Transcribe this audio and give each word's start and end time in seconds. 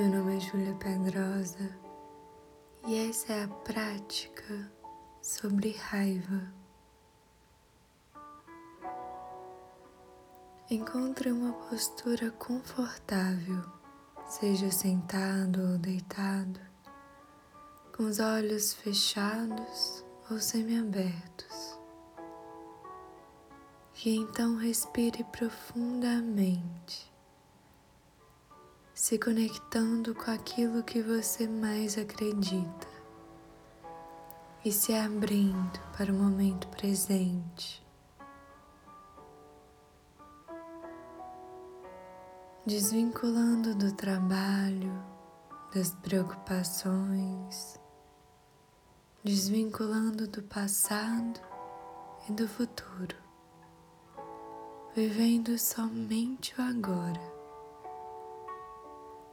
Meu 0.00 0.08
nome 0.08 0.38
é 0.38 0.40
Júlia 0.40 0.74
Pedrosa 0.76 1.78
e 2.86 3.10
essa 3.10 3.34
é 3.34 3.44
a 3.44 3.48
prática 3.48 4.72
sobre 5.20 5.72
raiva. 5.72 6.40
Encontre 10.70 11.30
uma 11.30 11.52
postura 11.52 12.30
confortável, 12.30 13.62
seja 14.24 14.70
sentado 14.70 15.72
ou 15.72 15.76
deitado, 15.76 16.58
com 17.94 18.04
os 18.04 18.20
olhos 18.20 18.72
fechados 18.72 20.02
ou 20.30 20.38
semiabertos. 20.38 21.78
E 24.02 24.16
então 24.16 24.56
respire 24.56 25.24
profundamente, 25.24 27.12
se 29.00 29.18
conectando 29.18 30.14
com 30.14 30.30
aquilo 30.30 30.82
que 30.82 31.00
você 31.00 31.48
mais 31.48 31.96
acredita 31.96 32.86
e 34.62 34.70
se 34.70 34.92
abrindo 34.92 35.80
para 35.96 36.12
o 36.12 36.14
momento 36.14 36.68
presente. 36.68 37.82
Desvinculando 42.66 43.74
do 43.74 43.90
trabalho, 43.90 45.02
das 45.74 45.94
preocupações, 45.94 47.80
desvinculando 49.24 50.28
do 50.28 50.42
passado 50.42 51.40
e 52.28 52.32
do 52.32 52.46
futuro. 52.46 53.16
Vivendo 54.94 55.56
somente 55.58 56.54
o 56.58 56.62
agora, 56.62 57.39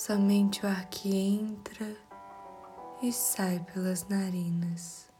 somente 0.00 0.64
o 0.64 0.66
ar 0.66 0.88
que 0.88 1.14
entra 1.14 1.94
e 3.02 3.12
sai 3.12 3.60
pelas 3.70 4.08
narinas. 4.08 5.10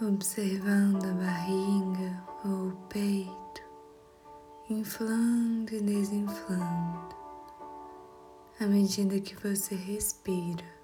Observando 0.00 1.04
a 1.04 1.12
barriga 1.12 2.24
ou 2.44 2.70
o 2.70 2.76
peito, 2.88 3.62
inflando 4.68 5.72
e 5.72 5.80
desinflando, 5.80 7.14
à 8.58 8.66
medida 8.66 9.20
que 9.20 9.36
você 9.36 9.76
respira. 9.76 10.81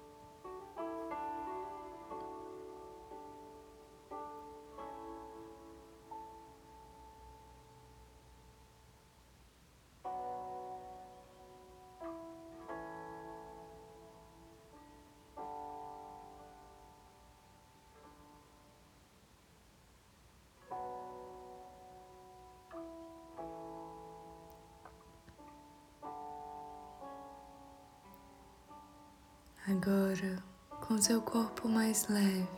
Agora, 29.81 30.43
com 30.85 31.01
seu 31.01 31.21
corpo 31.21 31.69
mais 31.69 32.05
leve, 32.09 32.49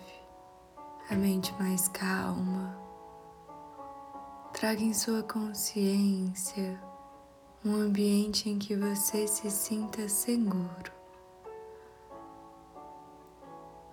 a 1.07 1.13
mente 1.13 1.53
mais 1.59 1.87
calma, 1.89 2.75
traga 4.51 4.81
em 4.81 4.91
sua 4.91 5.21
consciência 5.21 6.81
um 7.63 7.75
ambiente 7.75 8.49
em 8.49 8.57
que 8.57 8.75
você 8.75 9.27
se 9.27 9.51
sinta 9.51 10.09
seguro. 10.09 10.91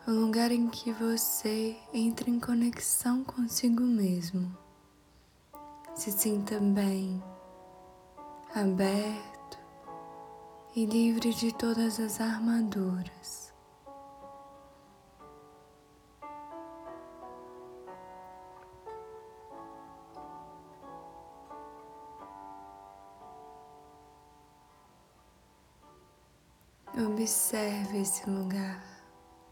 Um 0.06 0.24
lugar 0.24 0.50
em 0.50 0.70
que 0.70 0.90
você 0.90 1.76
entre 1.92 2.30
em 2.30 2.40
conexão 2.40 3.22
consigo 3.24 3.82
mesmo, 3.82 4.56
se 5.94 6.10
sinta 6.10 6.58
bem, 6.58 7.22
aberto 8.54 9.37
e 10.74 10.86
livre 10.86 11.32
de 11.32 11.52
todas 11.52 11.98
as 11.98 12.20
armaduras. 12.20 13.48
Observe 26.96 28.00
esse 28.00 28.28
lugar, 28.28 28.82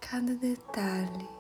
cada 0.01 0.35
detalhe. 0.35 1.36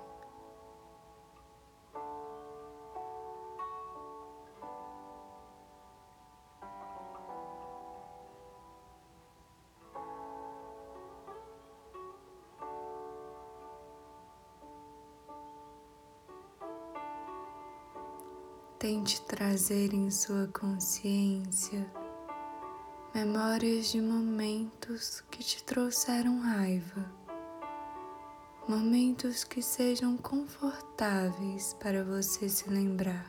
Tente 18.86 19.20
trazer 19.22 19.92
em 19.92 20.12
sua 20.12 20.46
consciência 20.46 21.84
memórias 23.12 23.90
de 23.90 24.00
momentos 24.00 25.24
que 25.28 25.42
te 25.42 25.64
trouxeram 25.64 26.38
raiva, 26.38 27.04
momentos 28.68 29.42
que 29.42 29.60
sejam 29.60 30.16
confortáveis 30.16 31.74
para 31.80 32.04
você 32.04 32.48
se 32.48 32.70
lembrar. 32.70 33.26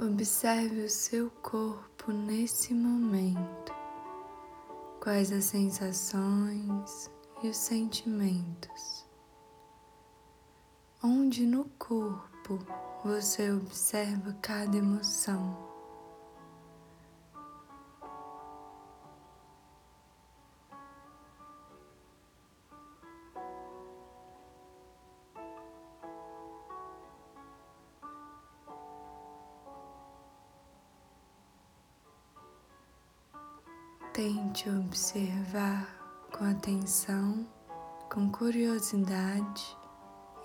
Observe 0.00 0.84
o 0.84 0.88
seu 0.88 1.30
corpo 1.42 1.89
nesse 2.08 2.72
momento, 2.72 3.74
quais 5.00 5.30
as 5.30 5.44
sensações 5.44 7.10
e 7.42 7.48
os 7.48 7.56
sentimentos. 7.56 9.06
Onde 11.02 11.46
no 11.46 11.64
corpo 11.78 12.58
você 13.04 13.50
observa 13.50 14.32
cada 14.42 14.76
emoção. 14.76 15.69
Tente 34.22 34.68
observar 34.68 35.88
com 36.30 36.44
atenção, 36.44 37.48
com 38.12 38.30
curiosidade 38.30 39.78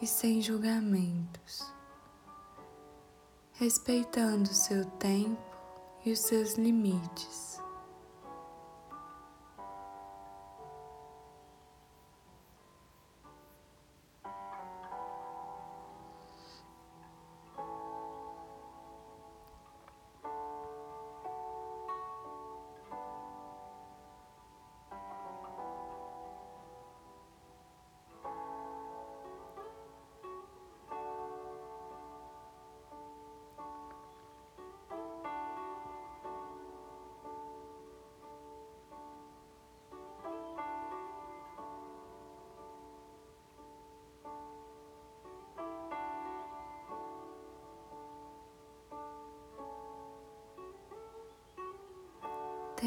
e 0.02 0.08
sem 0.08 0.42
julgamentos, 0.42 1.74
respeitando 3.52 4.48
seu 4.48 4.86
tempo 4.92 5.38
e 6.06 6.14
os 6.14 6.20
seus 6.20 6.54
limites. 6.56 7.62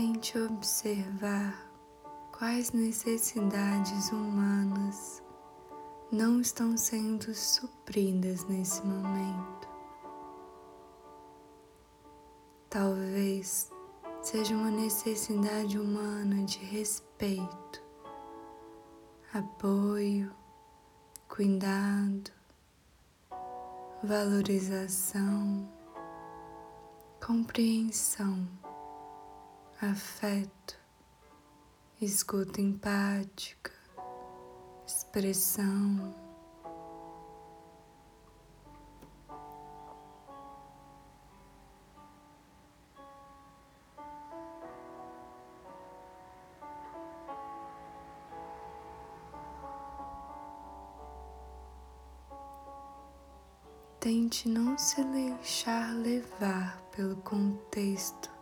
Tente 0.00 0.39
observar 0.39 1.69
quais 2.31 2.71
necessidades 2.71 4.12
humanas 4.12 5.21
não 6.12 6.41
estão 6.41 6.77
sendo 6.77 7.35
supridas 7.35 8.45
nesse 8.45 8.81
momento. 8.87 9.69
Talvez 12.71 13.73
seja 14.23 14.55
uma 14.55 14.71
necessidade 14.71 15.77
humana 15.77 16.45
de 16.45 16.59
respeito, 16.59 17.83
apoio, 19.35 20.31
cuidado, 21.27 22.31
valorização, 24.05 25.69
compreensão, 27.21 28.47
afeto, 29.80 30.76
escuta 32.00 32.60
empática, 32.60 33.70
expressão. 34.84 36.14
Tente 54.00 54.48
não 54.48 54.76
se 54.76 55.04
deixar 55.04 55.94
levar 55.94 56.80
pelo 56.96 57.16
contexto 57.16 58.38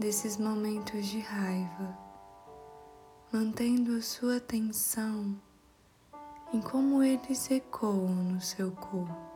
desses 0.00 0.38
momentos 0.38 1.04
de 1.04 1.20
raiva, 1.20 1.94
mantendo 3.30 3.94
a 3.98 4.00
sua 4.00 4.38
atenção 4.38 5.38
em 6.54 6.60
como 6.62 7.02
eles 7.02 7.50
ecoam 7.50 8.08
no 8.08 8.40
seu 8.40 8.72
corpo. 8.72 9.29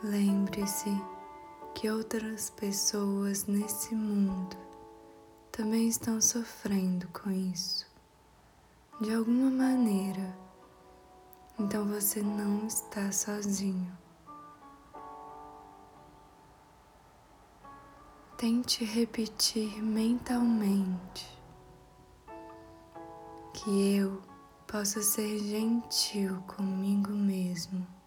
Lembre-se 0.00 0.90
que 1.74 1.90
outras 1.90 2.50
pessoas 2.50 3.46
nesse 3.46 3.96
mundo 3.96 4.56
também 5.50 5.88
estão 5.88 6.20
sofrendo 6.20 7.08
com 7.08 7.28
isso, 7.32 7.84
de 9.00 9.12
alguma 9.12 9.50
maneira. 9.50 10.38
Então 11.58 11.84
você 11.84 12.22
não 12.22 12.64
está 12.68 13.10
sozinho. 13.10 13.92
Tente 18.36 18.84
repetir 18.84 19.82
mentalmente 19.82 21.26
que 23.52 23.96
eu 23.96 24.22
posso 24.64 25.02
ser 25.02 25.40
gentil 25.40 26.40
comigo 26.42 27.10
mesmo. 27.10 27.97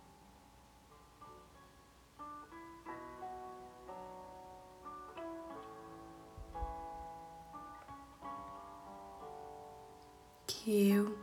Que 10.63 10.91
eu 10.91 11.17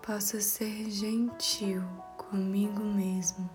possa 0.00 0.40
ser 0.40 0.88
gentil 0.88 1.82
comigo 2.16 2.80
mesmo. 2.80 3.50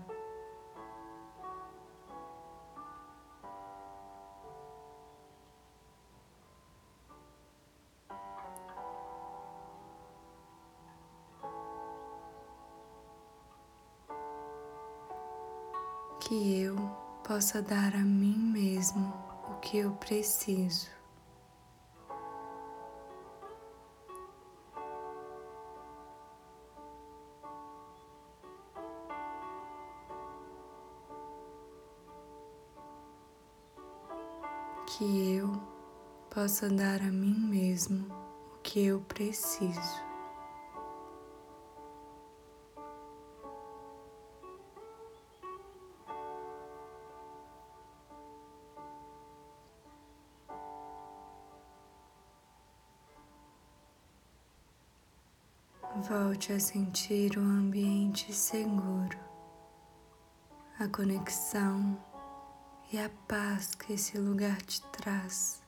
Que 16.20 16.60
eu 16.60 16.76
possa 17.26 17.62
dar 17.62 17.94
a 17.94 18.00
mim 18.00 18.36
mesmo 18.36 19.14
o 19.48 19.54
que 19.60 19.78
eu 19.78 19.92
preciso. 19.92 20.95
Que 34.96 35.34
eu 35.34 35.52
possa 36.30 36.70
dar 36.70 37.02
a 37.02 37.12
mim 37.12 37.38
mesmo 37.38 38.06
o 38.54 38.58
que 38.62 38.86
eu 38.86 38.98
preciso. 39.02 40.06
Volte 56.08 56.54
a 56.54 56.60
sentir 56.60 57.36
o 57.36 57.42
ambiente 57.42 58.32
seguro, 58.32 59.18
a 60.78 60.88
conexão 60.88 61.98
e 62.92 62.98
a 62.98 63.10
paz 63.26 63.74
que 63.74 63.94
esse 63.94 64.16
lugar 64.18 64.60
te 64.62 64.82
traz. 64.82 65.62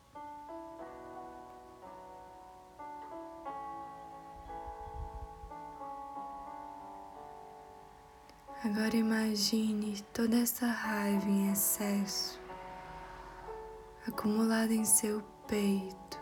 Agora 8.64 8.96
imagine 8.96 10.00
toda 10.12 10.36
essa 10.36 10.66
raiva 10.66 11.28
em 11.28 11.52
excesso 11.52 12.40
acumulada 14.08 14.72
em 14.72 14.84
seu 14.84 15.22
peito, 15.46 16.20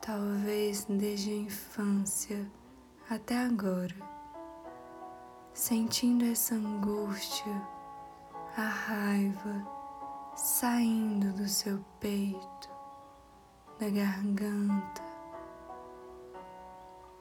talvez 0.00 0.84
desde 0.84 1.30
a 1.30 1.36
infância 1.36 2.50
até 3.08 3.38
agora, 3.38 3.96
sentindo 5.54 6.24
essa 6.24 6.54
angústia 6.54 7.79
a 8.56 8.62
raiva 8.62 9.66
saindo 10.34 11.32
do 11.32 11.48
seu 11.48 11.84
peito, 12.00 12.68
da 13.78 13.88
garganta 13.88 15.02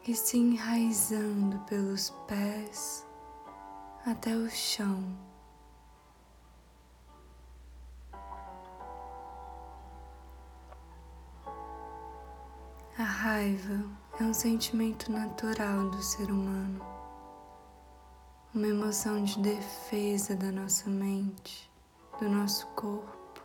e 0.07 0.15
se 0.15 0.37
enraizando 0.37 1.59
pelos 1.59 2.09
pés 2.27 3.05
até 4.05 4.35
o 4.35 4.49
chão. 4.49 5.03
A 12.97 13.03
raiva 13.03 13.85
é 14.19 14.23
um 14.23 14.33
sentimento 14.33 15.11
natural 15.11 15.89
do 15.89 16.01
ser 16.01 16.29
humano 16.31 16.98
uma 18.53 18.67
emoção 18.67 19.23
de 19.23 19.39
defesa 19.39 20.35
da 20.35 20.51
nossa 20.51 20.89
mente, 20.89 21.69
do 22.19 22.27
nosso 22.27 22.65
corpo. 22.69 23.41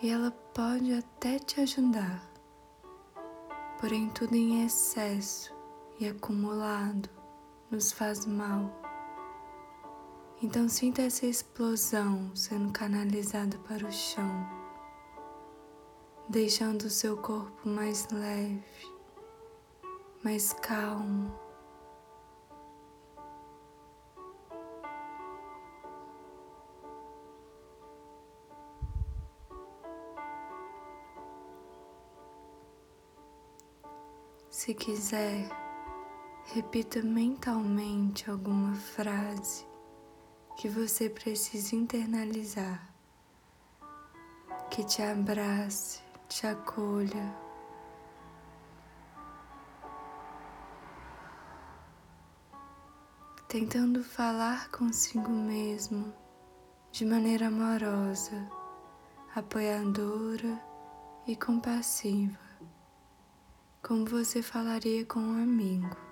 E 0.00 0.08
ela 0.08 0.30
pode 0.30 0.92
até 0.92 1.38
te 1.38 1.60
ajudar, 1.60 2.22
porém, 3.80 4.08
tudo 4.10 4.36
em 4.36 4.64
excesso 4.64 5.52
e 5.98 6.06
acumulado 6.06 7.08
nos 7.70 7.90
faz 7.90 8.24
mal. 8.24 8.70
Então 10.40 10.68
sinta 10.68 11.02
essa 11.02 11.26
explosão 11.26 12.30
sendo 12.36 12.72
canalizada 12.72 13.58
para 13.66 13.84
o 13.84 13.90
chão, 13.90 14.46
deixando 16.28 16.82
o 16.82 16.90
seu 16.90 17.16
corpo 17.16 17.68
mais 17.68 18.06
leve, 18.12 18.62
mais 20.22 20.52
calmo. 20.52 21.45
Se 34.66 34.74
quiser, 34.74 35.48
repita 36.52 37.00
mentalmente 37.00 38.28
alguma 38.28 38.74
frase 38.74 39.64
que 40.56 40.68
você 40.68 41.08
precisa 41.08 41.76
internalizar, 41.76 42.92
que 44.68 44.82
te 44.82 45.04
abrace, 45.04 46.00
te 46.28 46.48
acolha. 46.48 47.32
Tentando 53.46 54.02
falar 54.02 54.68
consigo 54.72 55.30
mesmo 55.30 56.12
de 56.90 57.04
maneira 57.04 57.46
amorosa, 57.46 58.50
apoiadora 59.32 60.60
e 61.24 61.36
compassiva 61.36 62.45
como 63.82 64.04
você 64.04 64.42
falaria 64.42 65.04
com 65.04 65.20
um 65.20 65.42
amigo. 65.42 66.05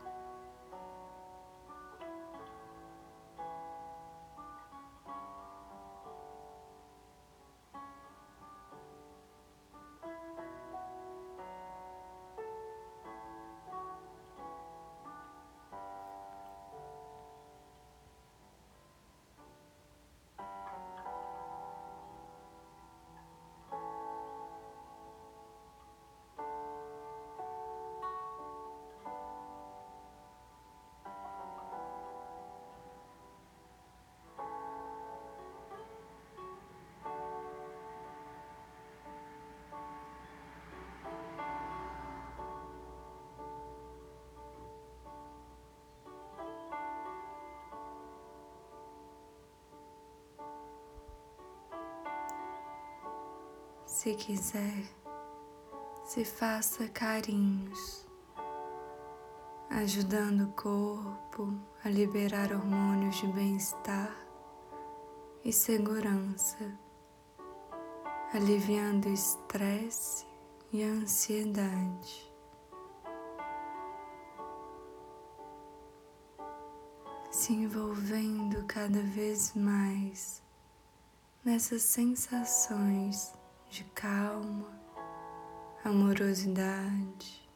Se 54.05 54.15
quiser, 54.17 54.85
se 56.05 56.27
faça 56.27 56.87
carinhos, 56.89 58.07
ajudando 59.71 60.45
o 60.45 60.53
corpo 60.53 61.59
a 61.83 61.89
liberar 61.89 62.53
hormônios 62.53 63.17
de 63.17 63.27
bem-estar 63.29 64.15
e 65.43 65.51
segurança, 65.51 66.79
aliviando 68.35 69.09
o 69.09 69.15
estresse 69.15 70.27
e 70.71 70.85
a 70.85 70.89
ansiedade. 70.89 72.31
Se 77.31 77.55
envolvendo 77.55 78.67
cada 78.67 79.01
vez 79.01 79.55
mais 79.55 80.43
nessas 81.43 81.81
sensações 81.81 83.33
de 83.75 83.83
calma, 83.87 84.71
amorosidade 85.85 87.51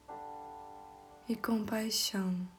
e 1.29 1.37
compaixão. 1.37 2.58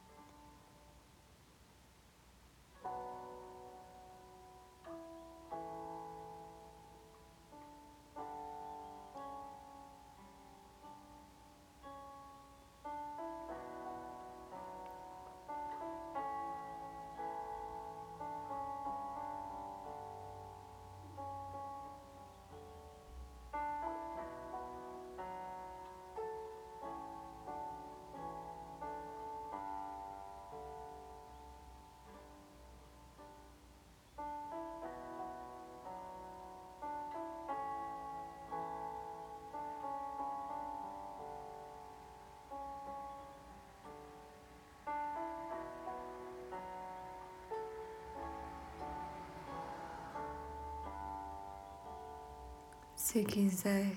Se 53.10 53.24
quiser, 53.24 53.96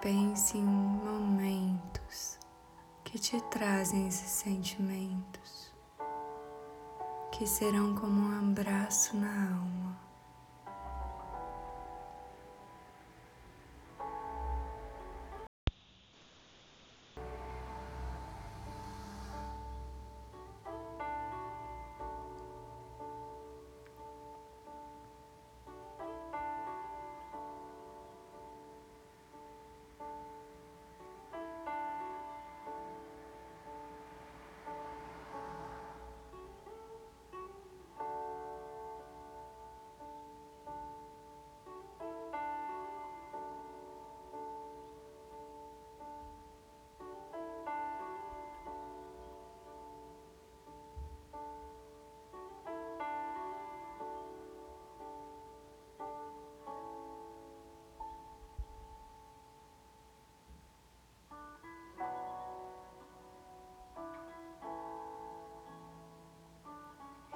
pense 0.00 0.56
em 0.56 0.62
momentos 0.62 2.38
que 3.02 3.18
te 3.18 3.40
trazem 3.50 4.06
esses 4.06 4.30
sentimentos, 4.30 5.74
que 7.32 7.44
serão 7.48 7.96
como 7.96 8.28
um 8.28 8.50
abraço 8.52 9.16
na 9.16 9.56
alma. 9.56 10.07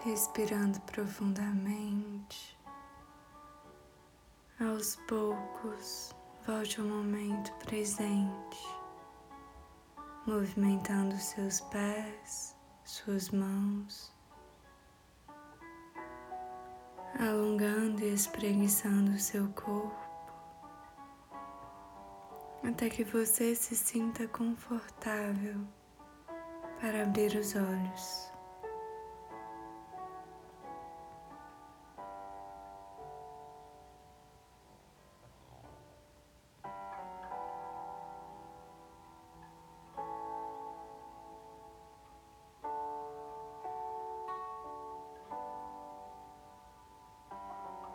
Respirando 0.04 0.80
profundamente. 0.80 2.58
Aos 4.60 4.96
poucos, 5.06 6.14
volte 6.44 6.80
ao 6.80 6.86
momento 6.86 7.52
presente, 7.64 8.66
movimentando 10.26 11.16
seus 11.16 11.60
pés, 11.60 12.56
suas 12.84 13.30
mãos, 13.30 14.12
alongando 17.20 18.02
e 18.02 18.12
espreguiçando 18.12 19.16
seu 19.20 19.48
corpo, 19.50 19.96
até 22.64 22.88
que 22.88 23.04
você 23.04 23.54
se 23.54 23.76
sinta 23.76 24.26
confortável 24.26 25.60
para 26.80 27.04
abrir 27.04 27.36
os 27.36 27.54
olhos. 27.54 28.31